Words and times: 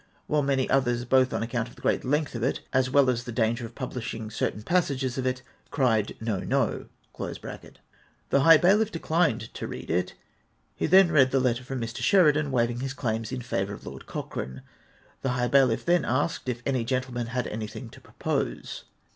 ''''while 0.25 0.41
many 0.41 0.67
others, 0.67 1.05
both 1.05 1.31
on 1.31 1.43
account 1.43 1.67
of 1.69 1.75
the 1.75 1.81
great 1.83 2.03
length 2.03 2.33
of 2.33 2.41
it 2.41 2.61
as 2.73 2.89
well 2.89 3.07
as 3.07 3.23
the 3.23 3.31
danger 3.31 3.67
of 3.67 3.75
jaublishing 3.75 4.31
certain 4.31 4.63
passages 4.63 5.15
of 5.15 5.27
it, 5.27 5.43
cried 5.69 6.17
"No, 6.19 6.39
no!''''). 6.39 6.87
The 8.31 8.39
high 8.39 8.57
bailiff 8.57 8.91
declined 8.91 9.53
to 9.53 9.67
read 9.67 9.91
it. 9.91 10.15
He 10.75 10.87
then 10.87 11.11
read 11.11 11.29
the 11.29 11.39
letter 11.39 11.63
from 11.63 11.79
Mr. 11.79 11.97
Sheridan, 11.97 12.49
waiving 12.49 12.79
his 12.79 12.95
claims 12.95 13.31
in 13.31 13.43
favour 13.43 13.75
of 13.75 13.85
Lord 13.85 14.07
Cochrane. 14.07 14.63
The 15.21 15.33
high 15.33 15.47
bailiff 15.47 15.85
then 15.85 16.03
asked 16.03 16.49
if 16.49 16.63
any 16.65 16.83
gentleman 16.83 17.27
had 17.27 17.45
an3rthing 17.45 17.91
to 17.91 18.01
propose. 18.01 18.85